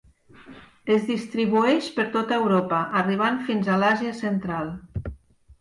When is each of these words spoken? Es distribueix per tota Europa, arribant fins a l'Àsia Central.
Es 0.95 1.03
distribueix 1.09 1.89
per 1.99 2.05
tota 2.17 2.39
Europa, 2.45 2.79
arribant 3.03 3.39
fins 3.51 3.73
a 3.75 3.79
l'Àsia 3.85 4.15
Central. 4.23 4.73